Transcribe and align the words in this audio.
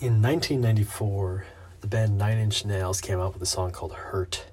In 0.00 0.22
1994, 0.22 1.44
the 1.82 1.86
band 1.86 2.16
Nine 2.16 2.38
Inch 2.38 2.64
Nails 2.64 3.02
came 3.02 3.20
out 3.20 3.34
with 3.34 3.42
a 3.42 3.46
song 3.46 3.70
called 3.70 3.92
Hurt. 3.92 4.46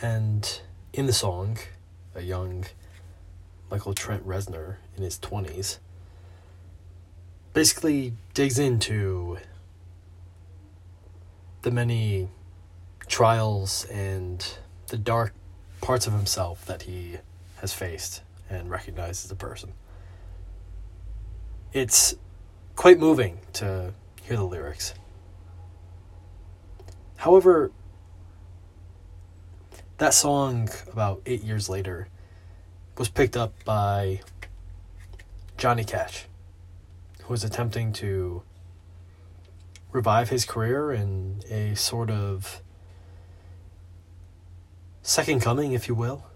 And 0.00 0.58
in 0.94 1.04
the 1.04 1.12
song, 1.12 1.58
a 2.14 2.22
young 2.22 2.64
Michael 3.70 3.92
Trent 3.92 4.26
Reznor 4.26 4.76
in 4.96 5.02
his 5.02 5.18
20s 5.18 5.80
basically 7.52 8.14
digs 8.32 8.58
into 8.58 9.36
the 11.60 11.70
many 11.70 12.30
trials 13.08 13.84
and 13.92 14.56
the 14.86 14.96
dark 14.96 15.34
parts 15.82 16.06
of 16.06 16.14
himself 16.14 16.64
that 16.64 16.84
he 16.84 17.18
has 17.56 17.74
faced 17.74 18.22
and 18.48 18.70
recognized 18.70 19.26
as 19.26 19.30
a 19.30 19.36
person. 19.36 19.74
It's 21.74 22.14
quite 22.76 22.98
moving 22.98 23.40
to 23.52 23.92
hear 24.26 24.36
the 24.36 24.44
lyrics. 24.44 24.92
However, 27.16 27.70
that 29.98 30.14
song 30.14 30.68
about 30.90 31.22
eight 31.26 31.44
years 31.44 31.68
later 31.68 32.08
was 32.98 33.08
picked 33.08 33.36
up 33.36 33.54
by 33.64 34.20
Johnny 35.56 35.84
Cash, 35.84 36.24
who 37.22 37.32
was 37.32 37.44
attempting 37.44 37.92
to 37.94 38.42
revive 39.92 40.28
his 40.30 40.44
career 40.44 40.90
in 40.90 41.42
a 41.48 41.76
sort 41.76 42.10
of 42.10 42.62
second 45.02 45.40
coming, 45.40 45.72
if 45.72 45.86
you 45.86 45.94
will, 45.94 46.26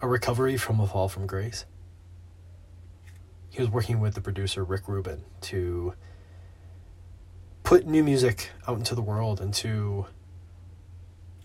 a 0.00 0.08
recovery 0.08 0.56
from 0.56 0.80
a 0.80 0.86
fall 0.86 1.10
from 1.10 1.26
grace. 1.26 1.66
He 3.50 3.60
was 3.60 3.68
working 3.68 4.00
with 4.00 4.14
the 4.14 4.22
producer 4.22 4.64
Rick 4.64 4.88
Rubin 4.88 5.24
to 5.42 5.92
put 7.72 7.86
new 7.86 8.04
music 8.04 8.50
out 8.68 8.76
into 8.76 8.94
the 8.94 9.00
world 9.00 9.40
and 9.40 9.54
to 9.54 10.04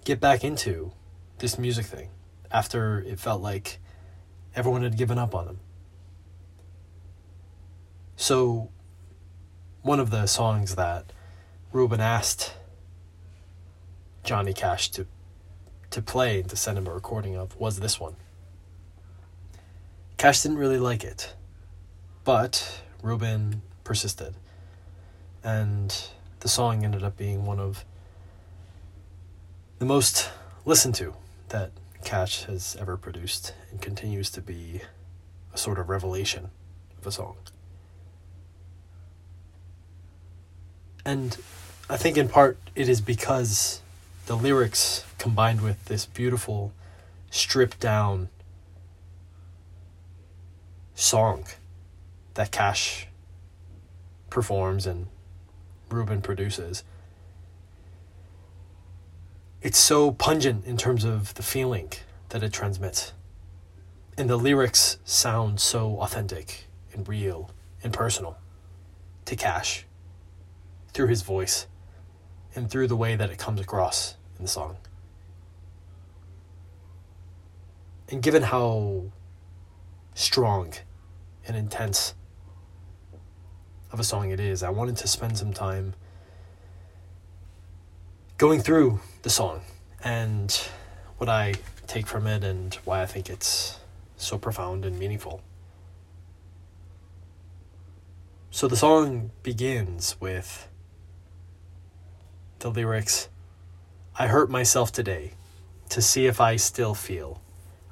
get 0.03 0.19
back 0.19 0.43
into 0.43 0.91
this 1.37 1.57
music 1.57 1.85
thing 1.85 2.09
after 2.51 2.99
it 2.99 3.17
felt 3.17 3.41
like 3.41 3.79
everyone 4.53 4.83
had 4.83 4.97
given 4.97 5.17
up 5.17 5.33
on 5.33 5.47
him. 5.47 5.59
So, 8.17 8.71
one 9.83 10.01
of 10.01 10.09
the 10.09 10.25
songs 10.25 10.75
that 10.75 11.13
Rubin 11.71 12.01
asked 12.01 12.57
Johnny 14.25 14.51
Cash 14.51 14.89
to 14.91 15.07
to 15.91 16.01
play 16.01 16.41
and 16.41 16.49
to 16.49 16.57
send 16.57 16.77
him 16.77 16.87
a 16.87 16.93
recording 16.93 17.37
of 17.37 17.55
was 17.55 17.79
this 17.79 18.01
one. 18.01 18.17
Cash 20.17 20.41
didn't 20.41 20.57
really 20.57 20.77
like 20.77 21.05
it, 21.05 21.35
but 22.25 22.81
Rubin 23.01 23.61
persisted. 23.85 24.35
And 25.41 25.95
the 26.39 26.49
song 26.49 26.83
ended 26.83 27.03
up 27.03 27.17
being 27.17 27.45
one 27.45 27.59
of 27.59 27.83
the 29.79 29.85
most 29.85 30.29
listened 30.65 30.95
to 30.95 31.13
that 31.49 31.71
Cash 32.03 32.43
has 32.43 32.77
ever 32.79 32.97
produced 32.97 33.53
and 33.71 33.81
continues 33.81 34.29
to 34.31 34.41
be 34.41 34.81
a 35.53 35.57
sort 35.57 35.79
of 35.79 35.89
revelation 35.89 36.49
of 36.99 37.07
a 37.07 37.11
song. 37.11 37.35
And 41.05 41.37
I 41.89 41.97
think 41.97 42.17
in 42.17 42.27
part 42.27 42.57
it 42.75 42.89
is 42.89 43.01
because 43.01 43.81
the 44.25 44.35
lyrics 44.35 45.05
combined 45.17 45.61
with 45.61 45.85
this 45.85 46.05
beautiful 46.05 46.73
stripped 47.31 47.79
down 47.79 48.29
song 50.95 51.45
that 52.33 52.51
Cash 52.51 53.07
performs 54.29 54.85
and 54.85 55.07
Rubin 55.89 56.21
produces. 56.21 56.83
It's 59.61 59.77
so 59.77 60.11
pungent 60.11 60.65
in 60.65 60.77
terms 60.77 61.03
of 61.03 61.33
the 61.33 61.43
feeling 61.43 61.91
that 62.29 62.43
it 62.43 62.53
transmits. 62.53 63.13
And 64.17 64.29
the 64.29 64.37
lyrics 64.37 64.97
sound 65.03 65.59
so 65.59 65.99
authentic 65.99 66.67
and 66.93 67.07
real 67.07 67.51
and 67.83 67.93
personal 67.93 68.37
to 69.25 69.35
Cash 69.35 69.85
through 70.93 71.07
his 71.07 71.21
voice 71.21 71.67
and 72.55 72.69
through 72.69 72.87
the 72.87 72.95
way 72.95 73.15
that 73.15 73.29
it 73.29 73.37
comes 73.37 73.61
across 73.61 74.15
in 74.37 74.45
the 74.45 74.49
song. 74.49 74.77
And 78.09 78.21
given 78.21 78.43
how 78.43 79.11
strong 80.13 80.73
and 81.47 81.55
intense 81.55 82.15
of 83.97 84.01
a 84.01 84.03
song 84.03 84.29
it 84.29 84.39
is, 84.39 84.61
I 84.61 84.69
wanted 84.69 84.95
to 84.97 85.07
spend 85.07 85.39
some 85.39 85.53
time 85.53 85.95
going 88.37 88.61
through 88.61 88.99
the 89.23 89.29
song 89.31 89.61
and 90.03 90.51
what 91.17 91.27
I 91.27 91.55
take 91.87 92.05
from 92.05 92.27
it 92.27 92.43
and 92.43 92.75
why 92.85 93.01
I 93.01 93.07
think 93.07 93.27
it's 93.27 93.79
so 94.15 94.37
profound 94.37 94.85
and 94.85 94.99
meaningful. 94.99 95.41
So 98.51 98.67
the 98.67 98.75
song 98.75 99.31
begins 99.41 100.15
with 100.21 100.67
the 102.59 102.69
lyrics 102.69 103.29
I 104.19 104.27
hurt 104.27 104.51
myself 104.51 104.91
today 104.91 105.31
to 105.89 106.03
see 106.03 106.27
if 106.27 106.39
I 106.39 106.57
still 106.57 106.93
feel. 106.93 107.41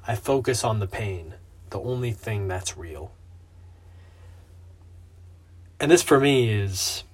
I 0.06 0.14
focus 0.14 0.62
on 0.62 0.78
the 0.78 0.86
pain, 0.86 1.34
the 1.70 1.80
only 1.80 2.12
thing 2.12 2.46
that's 2.46 2.76
real. 2.76 3.10
And 5.78 5.90
this 5.90 6.02
for 6.02 6.18
me 6.18 6.50
is 6.50 7.04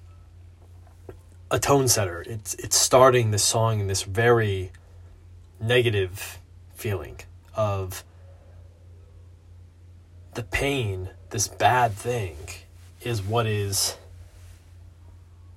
a 1.51 1.59
tone 1.59 1.87
setter. 1.87 2.23
It's 2.25 2.53
it's 2.55 2.77
starting 2.77 3.31
the 3.31 3.37
song 3.37 3.79
in 3.79 3.87
this 3.87 4.03
very 4.03 4.71
negative 5.59 6.39
feeling 6.73 7.19
of 7.55 8.03
the 10.33 10.43
pain, 10.43 11.09
this 11.29 11.47
bad 11.47 11.93
thing 11.93 12.35
is 13.01 13.21
what 13.21 13.45
is 13.45 13.97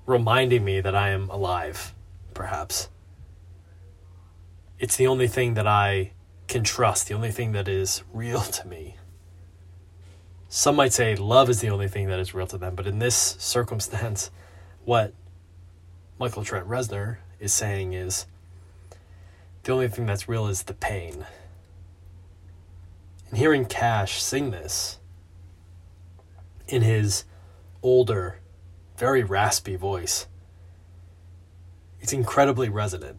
reminding 0.05 0.65
me 0.65 0.81
that 0.81 0.94
I 0.94 1.11
am 1.11 1.31
alive, 1.31 1.94
perhaps. 2.34 2.88
It's 4.78 4.97
the 4.97 5.06
only 5.06 5.28
thing 5.28 5.55
that 5.55 5.67
I 5.67 6.12
can 6.49 6.62
trust, 6.62 7.09
the 7.09 7.15
only 7.15 7.33
thing 7.33 7.53
that 7.53 7.69
is 7.69 8.03
real 8.12 8.41
to 8.59 8.69
me. 8.69 8.97
Some 10.48 10.76
might 10.76 10.92
say 10.92 11.16
love 11.16 11.50
is 11.50 11.60
the 11.60 11.70
only 11.70 11.88
thing 11.88 12.06
that 12.08 12.20
is 12.20 12.34
real 12.34 12.46
to 12.48 12.58
them, 12.58 12.74
but 12.74 12.86
in 12.86 12.98
this 12.98 13.36
circumstance, 13.38 14.30
what 14.84 15.12
Michael 16.18 16.44
Trent 16.44 16.68
Reznor 16.68 17.18
is 17.40 17.52
saying 17.52 17.92
is 17.92 18.26
the 19.64 19.72
only 19.72 19.88
thing 19.88 20.06
that's 20.06 20.28
real 20.28 20.46
is 20.46 20.62
the 20.62 20.74
pain. 20.74 21.26
And 23.28 23.38
hearing 23.38 23.66
Cash 23.66 24.22
sing 24.22 24.50
this 24.50 24.98
in 26.68 26.82
his 26.82 27.24
older, 27.82 28.40
very 28.96 29.24
raspy 29.24 29.76
voice. 29.76 30.26
It's 32.00 32.12
incredibly 32.12 32.68
resonant. 32.68 33.18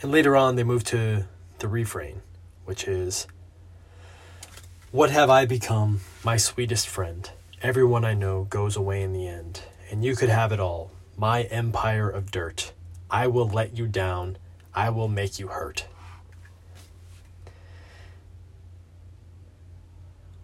And 0.00 0.12
later 0.12 0.36
on, 0.36 0.54
they 0.54 0.62
move 0.62 0.84
to 0.84 1.26
the 1.58 1.68
refrain, 1.68 2.22
which 2.64 2.86
is 2.86 3.26
What 4.90 5.10
have 5.10 5.30
I 5.30 5.46
become, 5.46 6.00
my 6.24 6.36
sweetest 6.36 6.88
friend? 6.88 7.30
Everyone 7.62 8.04
I 8.04 8.14
know 8.14 8.44
goes 8.44 8.76
away 8.76 9.02
in 9.02 9.12
the 9.12 9.26
end, 9.26 9.62
and 9.90 10.04
you 10.04 10.16
could 10.16 10.28
have 10.28 10.52
it 10.52 10.60
all, 10.60 10.90
my 11.16 11.42
empire 11.44 12.08
of 12.08 12.30
dirt. 12.30 12.72
I 13.10 13.26
will 13.26 13.48
let 13.48 13.76
you 13.76 13.86
down, 13.86 14.38
I 14.74 14.90
will 14.90 15.08
make 15.08 15.38
you 15.38 15.48
hurt. 15.48 15.86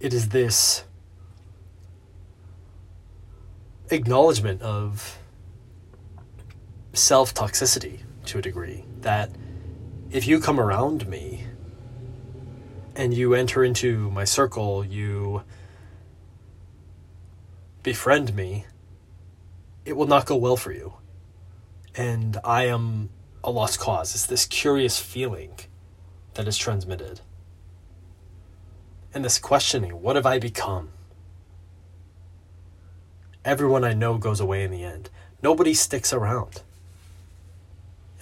it 0.05 0.13
is 0.13 0.29
this 0.29 0.85
acknowledgement 3.88 4.61
of 4.61 5.19
self 6.93 7.33
toxicity 7.33 8.00
to 8.27 8.37
a 8.37 8.43
degree 8.43 8.85
that 9.00 9.31
if 10.14 10.28
you 10.28 10.38
come 10.38 10.61
around 10.61 11.08
me 11.08 11.44
and 12.94 13.12
you 13.12 13.34
enter 13.34 13.64
into 13.64 14.08
my 14.12 14.22
circle, 14.22 14.84
you 14.84 15.43
befriend 17.82 18.32
me, 18.32 18.64
it 19.84 19.96
will 19.96 20.06
not 20.06 20.25
go 20.25 20.37
well 20.37 20.56
for 20.56 20.70
you. 20.70 20.94
And 21.96 22.38
I 22.44 22.66
am 22.66 23.11
a 23.43 23.50
lost 23.50 23.81
cause. 23.81 24.14
It's 24.14 24.26
this 24.26 24.46
curious 24.46 25.00
feeling 25.00 25.58
that 26.34 26.46
is 26.46 26.56
transmitted 26.56 27.20
and 29.12 29.25
this 29.25 29.40
questioning 29.40 30.00
what 30.00 30.14
have 30.14 30.26
I 30.26 30.38
become? 30.38 30.90
Everyone 33.44 33.82
I 33.82 33.94
know 33.94 34.19
goes 34.19 34.38
away 34.38 34.62
in 34.62 34.70
the 34.70 34.84
end. 34.84 35.11
Nobody 35.43 35.75
sticks 35.75 36.12
around. 36.12 36.62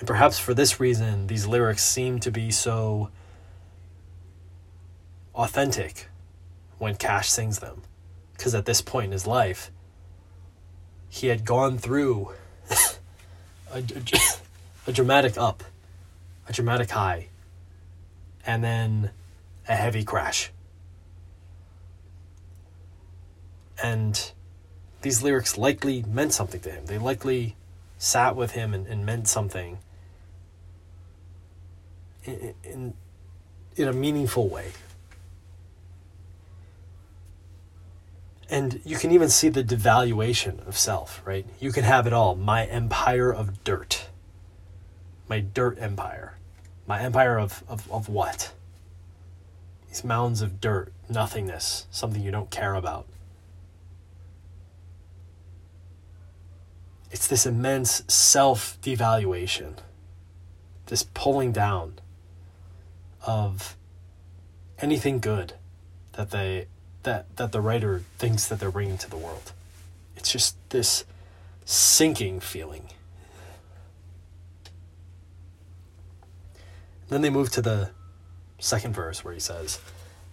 And 0.02 0.06
perhaps 0.08 0.36
for 0.36 0.52
this 0.52 0.80
reason, 0.80 1.28
these 1.28 1.46
lyrics 1.46 1.84
seem 1.84 2.18
to 2.18 2.32
be 2.32 2.50
so 2.50 3.10
authentic 5.32 6.08
when 6.78 6.96
Cash 6.96 7.28
sings 7.28 7.60
them. 7.60 7.82
Because 8.32 8.52
at 8.52 8.64
this 8.64 8.82
point 8.82 9.04
in 9.04 9.12
his 9.12 9.28
life, 9.28 9.70
he 11.08 11.28
had 11.28 11.44
gone 11.44 11.78
through 11.78 12.32
a, 13.72 13.84
a 14.88 14.92
dramatic 14.92 15.38
up, 15.38 15.62
a 16.48 16.52
dramatic 16.52 16.90
high, 16.90 17.28
and 18.44 18.64
then 18.64 19.10
a 19.68 19.76
heavy 19.76 20.02
crash. 20.02 20.50
And 23.80 24.32
these 25.02 25.22
lyrics 25.22 25.56
likely 25.56 26.02
meant 26.08 26.32
something 26.32 26.60
to 26.62 26.72
him. 26.72 26.86
They 26.86 26.98
likely 26.98 27.54
sat 27.98 28.34
with 28.34 28.50
him 28.50 28.74
and, 28.74 28.88
and 28.88 29.06
meant 29.06 29.28
something 29.28 29.78
in, 32.24 32.94
in, 33.76 33.88
a 33.88 33.92
meaningful 33.92 34.48
way. 34.48 34.72
And 38.48 38.80
you 38.84 38.96
can 38.96 39.10
even 39.12 39.28
see 39.28 39.48
the 39.48 39.64
devaluation 39.64 40.66
of 40.66 40.76
self, 40.76 41.22
right? 41.24 41.46
You 41.58 41.72
can 41.72 41.84
have 41.84 42.06
it 42.06 42.12
all. 42.12 42.36
My 42.36 42.66
empire 42.66 43.32
of 43.32 43.64
dirt. 43.64 44.08
My 45.28 45.40
dirt 45.40 45.78
empire. 45.80 46.36
My 46.86 47.00
empire 47.00 47.38
of, 47.38 47.64
of, 47.68 47.90
of 47.90 48.08
what? 48.08 48.52
These 49.88 50.04
mounds 50.04 50.42
of 50.42 50.60
dirt, 50.60 50.92
nothingness, 51.08 51.86
something 51.90 52.22
you 52.22 52.30
don't 52.30 52.50
care 52.50 52.74
about. 52.74 53.06
It's 57.10 57.26
this 57.26 57.44
immense 57.44 58.02
self 58.08 58.80
devaluation, 58.80 59.76
this 60.86 61.02
pulling 61.02 61.52
down 61.52 62.00
of 63.24 63.76
anything 64.78 65.20
good 65.20 65.54
that 66.12 66.30
they 66.30 66.66
that 67.04 67.36
that 67.36 67.52
the 67.52 67.60
writer 67.60 68.02
thinks 68.18 68.46
that 68.46 68.60
they're 68.60 68.70
bringing 68.70 68.98
to 68.98 69.10
the 69.10 69.16
world. 69.16 69.52
It's 70.16 70.30
just 70.30 70.56
this 70.70 71.04
sinking 71.64 72.40
feeling. 72.40 72.88
Then 77.08 77.20
they 77.20 77.30
move 77.30 77.50
to 77.52 77.62
the 77.62 77.90
second 78.58 78.94
verse 78.94 79.24
where 79.24 79.34
he 79.34 79.40
says, 79.40 79.80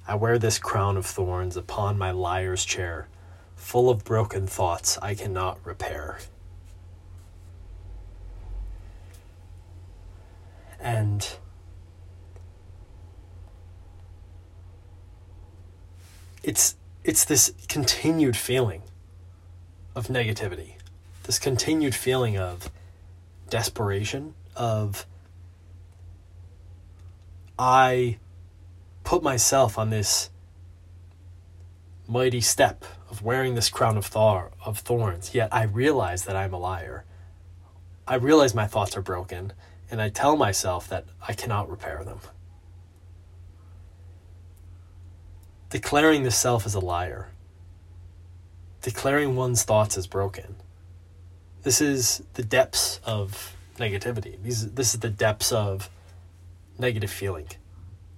I 0.07 0.15
wear 0.15 0.39
this 0.39 0.57
crown 0.57 0.97
of 0.97 1.05
thorns 1.05 1.57
upon 1.57 1.97
my 1.97 2.11
liar's 2.11 2.63
chair, 2.63 3.07
full 3.55 3.89
of 3.89 4.05
broken 4.05 4.47
thoughts 4.47 4.97
I 5.01 5.13
cannot 5.13 5.59
repair. 5.65 6.19
And 10.79 11.27
it's 16.43 16.75
it's 17.03 17.25
this 17.25 17.53
continued 17.67 18.35
feeling 18.37 18.83
of 19.95 20.07
negativity. 20.07 20.73
This 21.23 21.39
continued 21.39 21.95
feeling 21.95 22.37
of 22.37 22.69
desperation 23.49 24.35
of 24.55 25.05
i 27.57 28.17
put 29.03 29.23
myself 29.23 29.77
on 29.77 29.89
this 29.89 30.29
mighty 32.07 32.41
step 32.41 32.85
of 33.09 33.21
wearing 33.23 33.55
this 33.55 33.69
crown 33.69 33.97
of 33.97 34.05
thor- 34.05 34.51
of 34.63 34.79
thorns 34.79 35.33
yet 35.33 35.49
i 35.51 35.63
realize 35.63 36.25
that 36.25 36.35
i'm 36.35 36.53
a 36.53 36.59
liar. 36.59 37.05
I 38.07 38.15
realize 38.15 38.55
my 38.55 38.65
thoughts 38.67 38.95
are 38.97 39.01
broken 39.01 39.53
and 39.89 40.01
i 40.01 40.09
tell 40.09 40.35
myself 40.35 40.87
that 40.89 41.05
i 41.27 41.33
cannot 41.33 41.69
repair 41.69 42.03
them 42.03 42.19
declaring 45.69 46.23
the 46.23 46.31
self 46.31 46.65
as 46.65 46.73
a 46.73 46.79
liar, 46.79 47.29
declaring 48.81 49.35
one's 49.35 49.63
thoughts 49.63 49.97
as 49.97 50.07
broken. 50.07 50.55
This 51.63 51.81
is 51.81 52.23
the 52.33 52.43
depths 52.43 52.99
of 53.03 53.55
negativity. 53.77 54.41
These, 54.41 54.71
this 54.71 54.93
is 54.93 54.99
the 54.99 55.09
depths 55.09 55.51
of 55.51 55.89
negative 56.77 57.11
feeling 57.11 57.47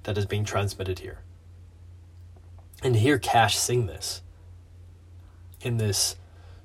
that 0.03 0.17
is 0.17 0.25
being 0.25 0.45
transmitted 0.45 0.99
here. 0.99 1.19
And 2.83 2.93
to 2.93 2.99
hear 2.99 3.19
Cash 3.19 3.57
sing 3.57 3.85
this 3.87 4.21
in 5.61 5.77
this 5.77 6.15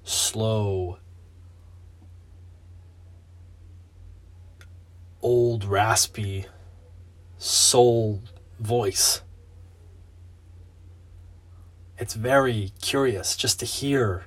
slow, 0.05 0.99
old, 5.21 5.65
raspy, 5.65 6.47
soul 7.39 8.23
voice 8.59 9.23
it's 11.99 12.15
very 12.15 12.73
curious 12.81 13.37
just 13.37 13.59
to 13.61 13.67
hear 13.67 14.27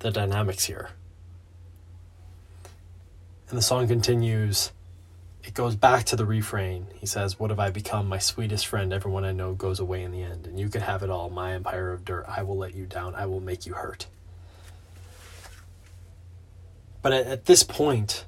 the 0.00 0.10
dynamics 0.10 0.64
here. 0.64 0.90
And 3.48 3.58
the 3.58 3.62
song 3.62 3.86
continues. 3.86 4.72
It 5.44 5.54
goes 5.54 5.76
back 5.76 6.04
to 6.06 6.16
the 6.16 6.24
refrain. 6.24 6.86
He 6.94 7.06
says, 7.06 7.38
What 7.38 7.50
have 7.50 7.60
I 7.60 7.70
become? 7.70 8.08
My 8.08 8.18
sweetest 8.18 8.66
friend. 8.66 8.92
Everyone 8.92 9.24
I 9.24 9.32
know 9.32 9.54
goes 9.54 9.78
away 9.78 10.02
in 10.02 10.10
the 10.10 10.22
end. 10.22 10.46
And 10.46 10.58
you 10.58 10.68
could 10.68 10.82
have 10.82 11.02
it 11.02 11.10
all. 11.10 11.30
My 11.30 11.52
empire 11.52 11.92
of 11.92 12.04
dirt. 12.04 12.24
I 12.26 12.42
will 12.42 12.56
let 12.56 12.74
you 12.74 12.86
down. 12.86 13.14
I 13.14 13.26
will 13.26 13.40
make 13.40 13.66
you 13.66 13.74
hurt. 13.74 14.06
But 17.02 17.12
at, 17.12 17.26
at 17.26 17.44
this 17.44 17.62
point, 17.62 18.24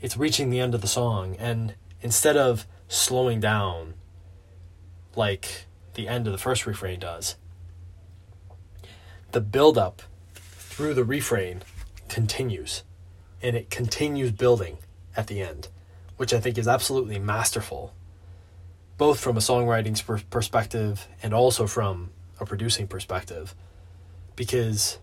it's 0.00 0.16
reaching 0.16 0.50
the 0.50 0.60
end 0.60 0.74
of 0.74 0.80
the 0.80 0.88
song. 0.88 1.36
And 1.38 1.74
instead 2.00 2.36
of 2.36 2.66
slowing 2.88 3.40
down 3.40 3.94
like 5.16 5.66
the 5.94 6.08
end 6.08 6.26
of 6.26 6.32
the 6.32 6.38
first 6.38 6.66
refrain 6.66 7.00
does, 7.00 7.36
the 9.32 9.40
buildup 9.40 10.02
through 10.34 10.94
the 10.94 11.04
refrain 11.04 11.62
continues 12.08 12.84
and 13.42 13.56
it 13.56 13.70
continues 13.70 14.30
building 14.30 14.78
at 15.16 15.26
the 15.26 15.40
end, 15.40 15.68
which 16.16 16.32
I 16.32 16.40
think 16.40 16.58
is 16.58 16.68
absolutely 16.68 17.18
masterful, 17.18 17.94
both 18.98 19.18
from 19.18 19.36
a 19.36 19.40
songwriting 19.40 20.00
perspective 20.30 21.08
and 21.22 21.34
also 21.34 21.66
from 21.66 22.10
a 22.38 22.46
producing 22.46 22.86
perspective. 22.86 23.54
Because 24.36 24.98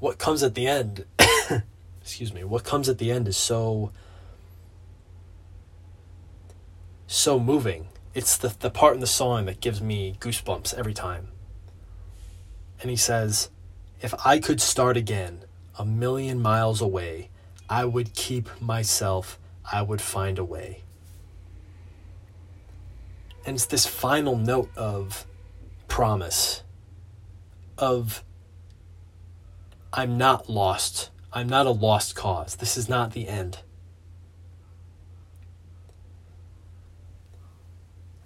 what 0.00 0.18
comes 0.18 0.42
at 0.42 0.54
the 0.54 0.66
end, 0.66 1.06
excuse 2.00 2.32
me, 2.32 2.44
what 2.44 2.64
comes 2.64 2.88
at 2.88 2.98
the 2.98 3.10
end 3.10 3.28
is 3.28 3.36
so 3.36 3.92
so 7.06 7.38
moving. 7.38 7.86
It's 8.12 8.36
the 8.36 8.54
the 8.58 8.70
part 8.70 8.94
in 8.94 9.00
the 9.00 9.06
song 9.06 9.46
that 9.46 9.60
gives 9.60 9.80
me 9.80 10.16
goosebumps 10.18 10.74
every 10.74 10.94
time 10.94 11.28
and 12.80 12.90
he 12.90 12.96
says, 12.96 13.50
If 14.00 14.14
I 14.24 14.38
could 14.38 14.60
start 14.60 14.96
again, 14.96 15.40
a 15.78 15.84
million 15.84 16.40
miles 16.40 16.80
away, 16.80 17.30
I 17.68 17.84
would 17.84 18.14
keep 18.14 18.60
myself, 18.60 19.38
I 19.70 19.82
would 19.82 20.00
find 20.00 20.38
a 20.38 20.44
way. 20.44 20.82
And 23.44 23.56
it's 23.56 23.66
this 23.66 23.86
final 23.86 24.36
note 24.36 24.70
of 24.76 25.26
promise, 25.88 26.62
of 27.78 28.24
I'm 29.92 30.18
not 30.18 30.50
lost. 30.50 31.10
I'm 31.32 31.48
not 31.48 31.66
a 31.66 31.70
lost 31.70 32.14
cause. 32.14 32.56
This 32.56 32.76
is 32.76 32.88
not 32.88 33.12
the 33.12 33.28
end. 33.28 33.58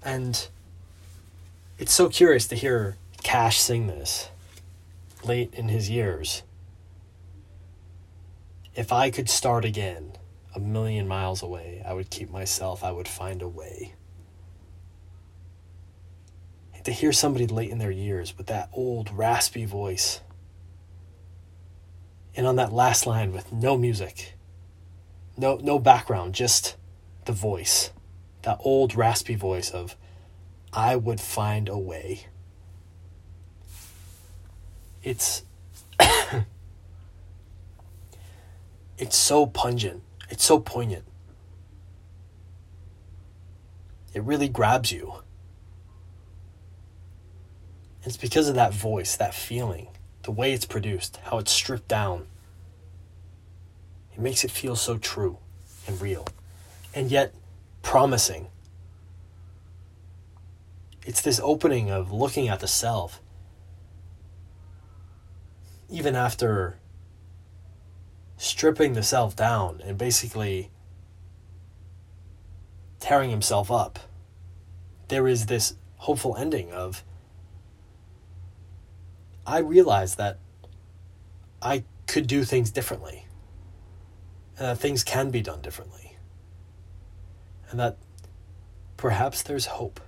And 0.03 0.49
it's 1.79 1.93
so 1.93 2.09
curious 2.09 2.47
to 2.49 2.57
hear 2.57 2.97
Cash 3.23 3.61
sing 3.61 3.87
this 3.87 4.30
late 5.25 5.55
in 5.55 5.69
his 5.69 5.91
years. 5.91 6.43
If 8.75 8.93
I 8.93 9.11
could 9.11 9.29
start 9.29 9.65
again, 9.65 10.13
a 10.55 10.61
million 10.61 11.07
miles 11.07 11.43
away, 11.43 11.83
I 11.87 11.93
would 11.93 12.11
keep 12.11 12.31
myself, 12.31 12.83
I 12.83 12.93
would 12.93 13.09
find 13.09 13.43
a 13.43 13.49
way. 13.49 13.95
And 16.75 16.85
to 16.85 16.93
hear 16.93 17.13
somebody 17.13 17.47
late 17.47 17.71
in 17.71 17.79
their 17.79 17.91
years 17.91 18.37
with 18.39 18.47
that 18.47 18.71
old 18.73 19.13
raspy 19.13 19.65
voice, 19.65 20.21
and 22.35 22.47
on 22.47 22.57
that 22.57 22.73
last 22.73 23.07
line 23.07 23.33
with 23.33 23.53
no 23.53 23.77
music, 23.77 24.35
no 25.37 25.57
no 25.57 25.79
background, 25.79 26.35
just 26.35 26.77
the 27.25 27.33
voice, 27.33 27.91
that 28.43 28.59
old 28.61 28.95
raspy 28.95 29.35
voice 29.35 29.71
of 29.71 29.97
I 30.73 30.97
would 30.97 31.21
find 31.21 31.69
a 31.69 31.79
way 31.79 32.27
it's 35.03 35.43
it's 38.99 39.17
so 39.17 39.47
pungent. 39.47 40.03
It's 40.29 40.45
so 40.45 40.61
poignant. 40.61 41.05
It 44.13 44.23
really 44.23 44.49
grabs 44.49 44.93
you. 44.93 45.15
It's 48.03 48.17
because 48.17 48.49
of 48.49 48.55
that 48.55 48.73
voice, 48.73 49.17
that 49.17 49.35
feeling, 49.35 49.89
the 50.23 50.31
way 50.31 50.53
it's 50.53 50.65
produced, 50.65 51.19
how 51.25 51.39
it's 51.39 51.53
stripped 51.53 51.89
down. 51.89 52.27
It 54.15 54.21
makes 54.21 54.43
it 54.43 54.51
feel 54.51 54.75
so 54.75 54.97
true 54.97 55.39
and 55.87 56.01
real, 56.01 56.27
and 56.95 57.11
yet 57.11 57.35
promising. 57.83 58.47
It's 61.05 61.21
this 61.21 61.41
opening 61.43 61.91
of 61.91 62.13
looking 62.13 62.49
at 62.49 62.61
the 62.61 62.69
self 62.69 63.21
even 65.91 66.15
after 66.15 66.79
stripping 68.37 68.95
the 68.95 69.03
self 69.03 69.37
down 69.37 69.83
and 69.85 69.99
basically 69.99 70.71
tearing 73.01 73.31
himself 73.31 73.71
up, 73.71 73.99
there 75.09 75.27
is 75.27 75.47
this 75.47 75.75
hopeful 75.97 76.37
ending 76.37 76.73
of 76.73 77.05
I 79.47 79.59
realize 79.59 80.15
that 80.15 80.39
I 81.61 81.85
could 82.07 82.27
do 82.27 82.45
things 82.45 82.71
differently. 82.71 83.27
And 84.57 84.69
that 84.69 84.79
things 84.79 85.03
can 85.03 85.31
be 85.31 85.43
done 85.43 85.61
differently. 85.61 86.17
And 87.71 87.81
that 87.81 87.97
perhaps 88.97 89.43
there's 89.43 89.67
hope. 89.67 90.01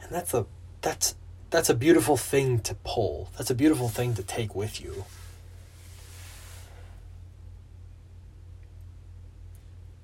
And 0.00 0.12
that's 0.12 0.34
a 0.34 0.46
that's 0.82 1.16
that's 1.54 1.70
a 1.70 1.74
beautiful 1.74 2.16
thing 2.16 2.58
to 2.58 2.74
pull. 2.82 3.30
That's 3.38 3.48
a 3.48 3.54
beautiful 3.54 3.88
thing 3.88 4.14
to 4.14 4.24
take 4.24 4.56
with 4.56 4.80
you. 4.80 5.04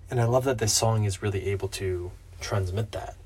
And 0.08 0.20
I 0.20 0.26
love 0.26 0.44
that 0.44 0.58
this 0.58 0.72
song 0.72 1.02
is 1.02 1.22
really 1.22 1.46
able 1.46 1.66
to 1.70 2.12
transmit 2.40 2.92
that. 2.92 3.16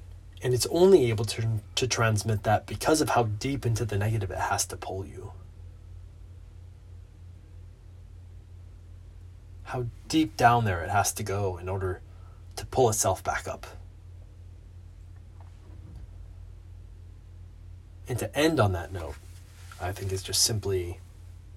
And 0.42 0.54
it's 0.54 0.64
only 0.70 1.10
able 1.10 1.26
to, 1.26 1.60
to 1.74 1.86
transmit 1.86 2.44
that 2.44 2.64
because 2.66 3.02
of 3.02 3.10
how 3.10 3.24
deep 3.24 3.66
into 3.66 3.84
the 3.84 3.98
negative 3.98 4.30
it 4.30 4.38
has 4.38 4.64
to 4.68 4.76
pull 4.78 5.04
you. 5.04 5.32
How 9.64 9.84
deep 10.08 10.38
down 10.38 10.64
there 10.64 10.82
it 10.82 10.88
has 10.88 11.12
to 11.12 11.22
go 11.22 11.58
in 11.58 11.68
order 11.68 12.00
to 12.56 12.64
pull 12.64 12.88
itself 12.88 13.22
back 13.22 13.46
up. 13.46 13.66
And 18.08 18.18
to 18.18 18.36
end 18.36 18.60
on 18.60 18.72
that 18.72 18.92
note, 18.92 19.14
I 19.80 19.92
think 19.92 20.12
is 20.12 20.22
just 20.22 20.42
simply, 20.42 21.00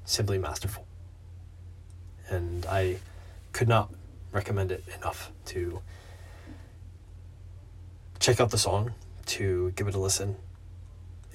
simply 0.06 0.38
masterful. 0.38 0.86
And 2.30 2.66
I 2.66 2.98
could 3.51 3.68
not 3.68 3.92
recommend 4.32 4.72
it 4.72 4.84
enough 4.96 5.32
to 5.46 5.82
check 8.20 8.39
out 8.39 8.51
the 8.51 8.58
song, 8.58 8.94
to 9.25 9.72
give 9.75 9.88
it 9.88 9.96
a 9.96 10.00
listen, 10.00 10.38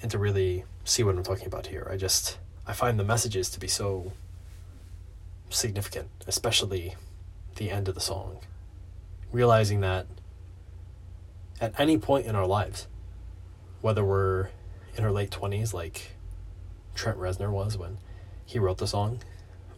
and 0.01 0.11
to 0.11 0.17
really 0.17 0.65
see 0.83 1.03
what 1.03 1.15
I'm 1.15 1.23
talking 1.23 1.47
about 1.47 1.67
here. 1.67 1.87
I 1.89 1.97
just 1.97 2.37
I 2.65 2.73
find 2.73 2.99
the 2.99 3.03
messages 3.03 3.49
to 3.51 3.59
be 3.59 3.67
so 3.67 4.13
significant, 5.49 6.09
especially 6.27 6.95
the 7.55 7.69
end 7.69 7.87
of 7.87 7.95
the 7.95 8.01
song. 8.01 8.37
Realizing 9.31 9.81
that 9.81 10.07
at 11.59 11.79
any 11.79 11.97
point 11.97 12.25
in 12.25 12.35
our 12.35 12.47
lives, 12.47 12.87
whether 13.81 14.03
we're 14.03 14.49
in 14.95 15.03
her 15.03 15.11
late 15.11 15.31
20s, 15.31 15.73
like 15.73 16.15
Trent 16.95 17.17
Reznor 17.17 17.51
was 17.51 17.77
when 17.77 17.97
he 18.45 18.59
wrote 18.59 18.77
the 18.77 18.87
song, 18.87 19.21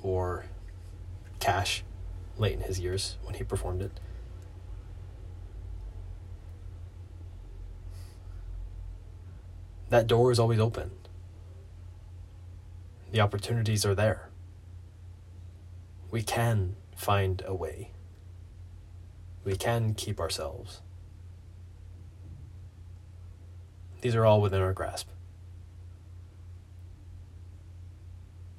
or 0.02 0.46
Cash 1.40 1.84
late 2.38 2.54
in 2.54 2.62
his 2.62 2.80
years 2.80 3.18
when 3.24 3.36
he 3.36 3.44
performed 3.44 3.82
it. 3.82 4.00
That 9.90 10.08
door 10.08 10.32
is 10.32 10.40
always 10.40 10.60
open. 10.60 10.92
The 13.12 13.22
opportunities 13.22 13.86
are 13.86 13.96
there. 13.96 14.30
We 16.12 16.24
can 16.24 16.76
find 16.96 17.42
a 17.46 17.54
way. 17.54 17.92
We 19.44 19.56
can 19.56 19.94
keep 19.94 20.20
ourselves. 20.20 20.82
These 24.02 24.16
are 24.16 24.25
all 24.25 24.42
within 24.42 24.62
our 24.62 24.74
grasp. 24.74 25.08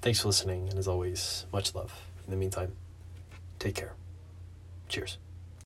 Thanks 0.02 0.20
for 0.20 0.28
listening, 0.28 0.68
and 0.68 0.78
as 0.78 0.86
always, 0.86 1.46
much 1.52 1.74
love. 1.74 1.92
In 2.24 2.30
the 2.30 2.36
meantime, 2.36 2.72
Take 3.58 3.74
care. 3.74 3.92
Cheers. 4.88 5.18